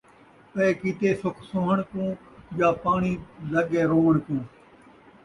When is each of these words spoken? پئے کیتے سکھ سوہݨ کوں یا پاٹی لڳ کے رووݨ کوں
پئے 0.51 0.67
کیتے 0.79 1.09
سکھ 1.21 1.41
سوہݨ 1.49 1.77
کوں 1.89 2.09
یا 2.59 2.69
پاٹی 2.83 3.13
لڳ 3.51 3.65
کے 3.71 3.81
رووݨ 3.89 4.13
کوں 4.25 4.41